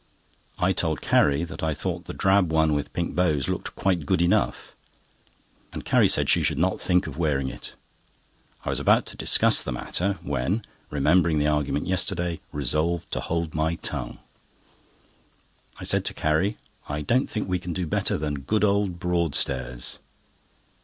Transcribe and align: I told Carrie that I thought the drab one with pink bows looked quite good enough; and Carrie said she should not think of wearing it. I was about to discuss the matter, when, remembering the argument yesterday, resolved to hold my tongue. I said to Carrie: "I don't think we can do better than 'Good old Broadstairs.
I 0.57 0.71
told 0.71 0.99
Carrie 0.99 1.43
that 1.43 1.61
I 1.61 1.75
thought 1.75 2.05
the 2.05 2.13
drab 2.15 2.51
one 2.51 2.73
with 2.73 2.91
pink 2.91 3.13
bows 3.13 3.47
looked 3.47 3.75
quite 3.75 4.07
good 4.07 4.19
enough; 4.19 4.75
and 5.71 5.85
Carrie 5.85 6.07
said 6.07 6.27
she 6.27 6.41
should 6.41 6.57
not 6.57 6.81
think 6.81 7.05
of 7.05 7.19
wearing 7.19 7.49
it. 7.49 7.73
I 8.65 8.71
was 8.71 8.79
about 8.79 9.05
to 9.05 9.15
discuss 9.15 9.61
the 9.61 9.71
matter, 9.71 10.17
when, 10.23 10.65
remembering 10.89 11.37
the 11.37 11.45
argument 11.45 11.85
yesterday, 11.85 12.39
resolved 12.51 13.11
to 13.11 13.19
hold 13.19 13.53
my 13.53 13.75
tongue. 13.75 14.17
I 15.79 15.83
said 15.83 16.03
to 16.05 16.15
Carrie: 16.15 16.57
"I 16.89 17.03
don't 17.03 17.29
think 17.29 17.47
we 17.47 17.59
can 17.59 17.71
do 17.71 17.85
better 17.85 18.17
than 18.17 18.39
'Good 18.39 18.63
old 18.63 18.97
Broadstairs. 18.99 19.99